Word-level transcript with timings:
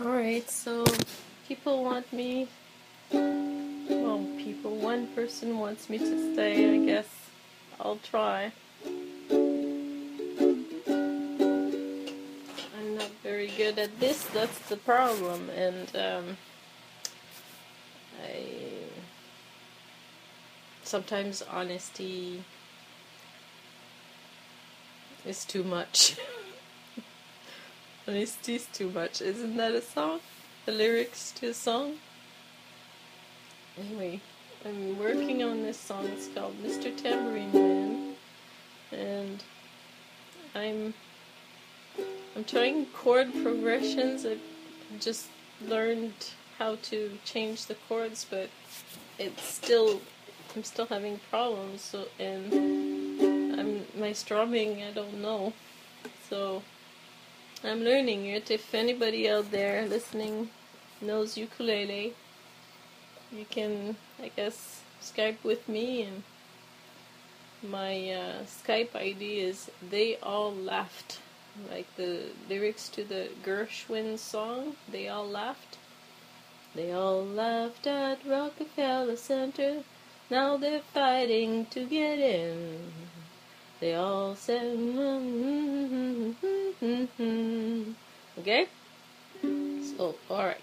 Alright, 0.00 0.48
so 0.48 0.84
people 1.48 1.82
want 1.82 2.12
me. 2.12 2.46
Well, 3.10 4.24
people, 4.38 4.76
one 4.76 5.08
person 5.08 5.58
wants 5.58 5.90
me 5.90 5.98
to 5.98 6.34
stay, 6.34 6.72
I 6.72 6.86
guess. 6.86 7.08
I'll 7.80 7.96
try. 7.96 8.52
I'm 9.28 9.74
not 12.94 13.10
very 13.24 13.48
good 13.56 13.76
at 13.80 13.98
this, 13.98 14.22
that's 14.26 14.60
the 14.68 14.76
problem, 14.76 15.50
and 15.50 15.96
um, 15.96 16.36
I. 18.24 18.44
Sometimes 20.84 21.42
honesty 21.42 22.44
is 25.26 25.44
too 25.44 25.64
much. 25.64 26.16
Honesty 28.08 28.54
is 28.54 28.66
too 28.72 28.88
much. 28.88 29.20
Isn't 29.20 29.58
that 29.58 29.72
a 29.72 29.82
song? 29.82 30.20
The 30.64 30.72
lyrics 30.72 31.30
to 31.32 31.48
a 31.48 31.54
song? 31.54 31.96
Anyway, 33.78 34.22
I'm 34.64 34.98
working 34.98 35.42
on 35.44 35.62
this 35.62 35.76
song. 35.76 36.06
It's 36.06 36.28
called 36.28 36.54
Mr. 36.62 36.96
Tambourine 36.96 37.52
Man. 37.52 38.14
And 38.92 39.44
I'm 40.54 40.94
I'm 42.34 42.44
trying 42.44 42.86
chord 42.86 43.30
progressions. 43.42 44.24
I've 44.24 44.40
just 45.00 45.26
learned 45.60 46.14
how 46.58 46.76
to 46.84 47.18
change 47.26 47.66
the 47.66 47.74
chords, 47.74 48.24
but 48.30 48.48
it's 49.18 49.42
still 49.42 50.00
I'm 50.56 50.64
still 50.64 50.86
having 50.86 51.20
problems. 51.28 51.82
So 51.82 52.06
and 52.18 53.60
I'm 53.60 53.84
my 54.00 54.14
strumming. 54.14 54.82
I 54.82 54.92
don't 54.92 55.20
know. 55.20 55.52
So 56.30 56.62
I'm 57.64 57.82
learning 57.82 58.26
it. 58.26 58.50
If 58.50 58.72
anybody 58.72 59.28
out 59.28 59.50
there 59.50 59.84
listening 59.86 60.50
knows 61.00 61.36
ukulele, 61.36 62.14
you 63.32 63.44
can, 63.50 63.96
I 64.22 64.30
guess, 64.36 64.82
Skype 65.02 65.42
with 65.42 65.68
me. 65.68 66.02
And 66.02 66.22
my 67.68 68.10
uh, 68.10 68.42
Skype 68.44 68.94
ID 68.94 69.40
is 69.40 69.70
They 69.82 70.16
All 70.22 70.54
Laughed. 70.54 71.18
Like 71.68 71.88
the 71.96 72.26
lyrics 72.48 72.88
to 72.90 73.02
the 73.02 73.30
Gershwin 73.44 74.18
song, 74.18 74.76
They 74.90 75.08
All 75.08 75.26
Laughed. 75.26 75.78
They 76.74 76.92
all 76.92 77.24
laughed 77.24 77.88
at 77.88 78.24
Rockefeller 78.24 79.16
Center. 79.16 79.82
Now 80.30 80.56
they're 80.56 80.82
fighting 80.94 81.66
to 81.70 81.84
get 81.84 82.20
in. 82.20 83.07
They 83.80 83.94
all 83.94 84.34
said, 84.34 84.76
mm-hmm, 84.76 86.32
mm-hmm. 86.82 87.92
okay? 88.40 88.66
So, 89.40 90.16
alright. 90.28 90.56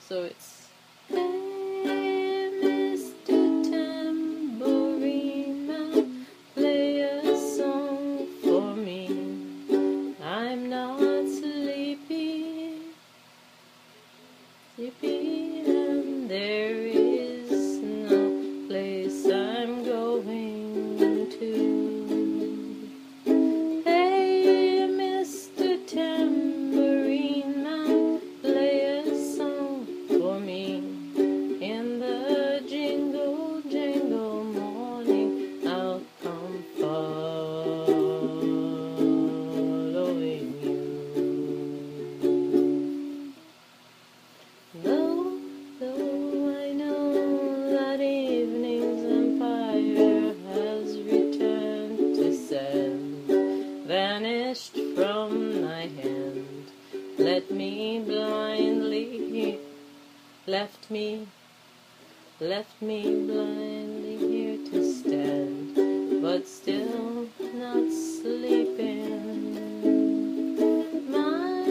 So 0.00 0.24
it's. 0.24 0.66
Hey, 1.08 2.50
Mr. 2.60 3.70
Tambourine 3.70 5.38
left 60.48 60.90
me, 60.90 61.28
left 62.40 62.80
me 62.80 63.02
blindly 63.02 64.16
here 64.16 64.56
to 64.70 64.82
stand, 64.82 66.22
but 66.22 66.48
still 66.48 67.28
not 67.52 67.92
sleeping. 67.92 69.52
My 71.12 71.66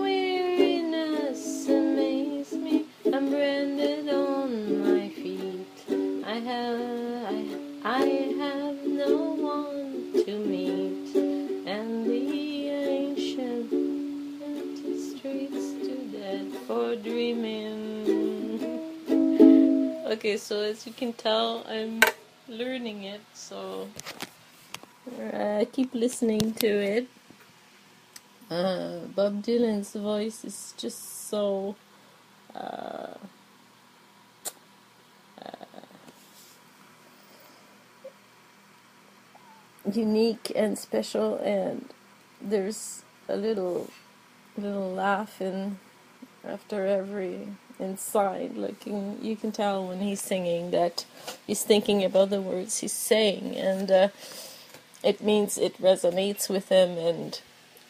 weariness 0.00 1.68
amazed 1.68 2.54
me. 2.54 2.86
I'm 3.12 3.28
branded 3.28 4.08
on 4.08 4.80
my 4.80 5.10
feet. 5.10 5.66
I 6.26 6.38
have, 6.38 6.80
I, 7.26 7.44
I 7.84 8.06
have 8.40 8.82
no 8.86 9.34
one 9.34 10.24
to 10.24 10.38
meet, 10.38 11.14
and 11.66 12.06
the 12.06 12.68
ancient 12.70 13.70
empty 14.42 14.98
streets 14.98 15.72
too 15.84 16.08
dead 16.10 16.50
for 16.66 16.96
dreaming. 16.96 17.91
Okay, 20.12 20.36
so 20.36 20.60
as 20.60 20.86
you 20.86 20.92
can 20.92 21.14
tell, 21.14 21.64
I'm 21.66 22.02
learning 22.46 23.04
it, 23.04 23.22
so 23.32 23.88
I 25.32 25.66
keep 25.72 25.94
listening 25.94 26.52
to 26.60 26.68
it. 26.68 27.08
Uh, 28.50 29.06
Bob 29.16 29.42
Dylan's 29.42 29.94
voice 29.94 30.44
is 30.44 30.74
just 30.76 31.30
so 31.30 31.76
uh, 32.54 33.14
unique 39.90 40.52
and 40.54 40.78
special, 40.78 41.36
and 41.38 41.88
there's 42.38 43.02
a 43.30 43.36
little 43.36 43.88
little 44.58 44.92
laugh 44.92 45.40
in 45.40 45.78
after 46.44 46.86
every 46.86 47.48
inside. 47.82 48.56
Like 48.56 48.86
you, 48.86 49.18
you 49.20 49.36
can 49.36 49.52
tell 49.52 49.86
when 49.86 50.00
he's 50.00 50.22
singing 50.22 50.70
that 50.70 51.04
he's 51.46 51.62
thinking 51.62 52.04
about 52.04 52.30
the 52.30 52.40
words 52.40 52.78
he's 52.78 52.92
saying, 52.92 53.56
and 53.56 53.90
uh, 53.90 54.08
it 55.02 55.22
means 55.22 55.58
it 55.58 55.76
resonates 55.78 56.48
with 56.48 56.68
him 56.68 56.96
and 56.96 57.40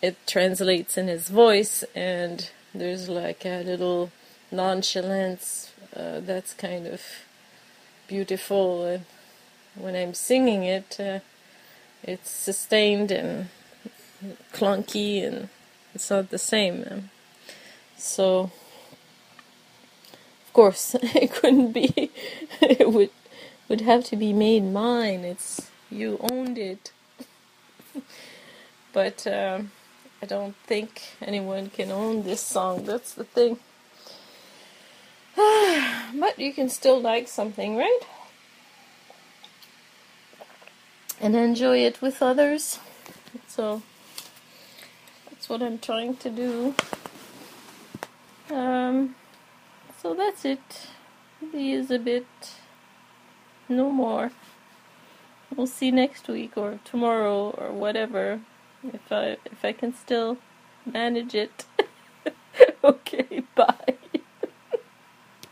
it 0.00 0.16
translates 0.26 0.96
in 0.96 1.08
his 1.08 1.28
voice 1.28 1.84
and 1.94 2.50
there's 2.74 3.08
like 3.08 3.44
a 3.44 3.62
little 3.62 4.10
nonchalance 4.50 5.72
uh, 5.94 6.20
that's 6.20 6.54
kind 6.54 6.86
of 6.86 7.02
beautiful 8.08 8.84
and 8.84 9.04
when 9.74 9.94
i'm 9.94 10.14
singing 10.14 10.64
it 10.64 10.98
uh, 10.98 11.20
it's 12.02 12.30
sustained 12.30 13.10
and 13.10 13.48
clunky 14.52 15.26
and 15.26 15.48
it's 15.94 16.10
not 16.10 16.30
the 16.30 16.38
same 16.38 17.10
so 17.96 18.50
of 20.52 20.54
course 20.54 20.94
it 21.02 21.32
couldn't 21.32 21.72
be 21.72 22.10
it 22.60 22.92
would 22.92 23.10
would 23.68 23.80
have 23.80 24.04
to 24.04 24.16
be 24.16 24.32
made 24.34 24.62
mine 24.62 25.24
it's 25.24 25.70
you 25.90 26.18
owned 26.30 26.58
it 26.58 26.92
but 28.92 29.26
um, 29.26 29.70
I 30.22 30.26
don't 30.26 30.54
think 30.66 31.02
anyone 31.20 31.68
can 31.70 31.90
own 31.90 32.22
this 32.22 32.40
song. 32.40 32.84
That's 32.84 33.12
the 33.12 33.24
thing. 33.24 33.58
but 35.36 36.38
you 36.38 36.52
can 36.52 36.68
still 36.68 37.00
like 37.00 37.26
something, 37.26 37.76
right? 37.76 38.00
And 41.20 41.34
enjoy 41.34 41.78
it 41.78 42.00
with 42.00 42.22
others. 42.22 42.78
So 43.48 43.82
that's 45.28 45.48
what 45.48 45.60
I'm 45.60 45.78
trying 45.78 46.16
to 46.16 46.30
do. 46.30 46.74
Um, 48.48 49.16
so 50.02 50.14
that's 50.14 50.44
it. 50.44 50.88
He 51.52 51.72
is 51.72 51.90
a 51.90 51.98
bit 51.98 52.26
no 53.68 53.90
more. 53.90 54.32
We'll 55.54 55.66
see 55.68 55.90
next 55.92 56.28
week 56.28 56.56
or 56.56 56.80
tomorrow 56.84 57.50
or 57.50 57.72
whatever 57.72 58.40
if 58.92 59.12
I 59.12 59.36
if 59.44 59.64
I 59.64 59.72
can 59.72 59.94
still 59.94 60.38
manage 60.84 61.34
it. 61.34 61.66
okay, 62.84 63.42
bye. 63.54 64.01